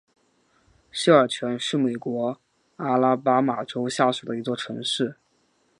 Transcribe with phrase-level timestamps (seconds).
[0.91, 2.41] 西尔泉是美国
[2.77, 5.17] 阿拉巴马州下属的一座城市。